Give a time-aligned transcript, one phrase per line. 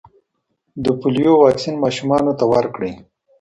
[0.83, 2.91] د پولیو واکسین ماشومانو ته ورکړئ.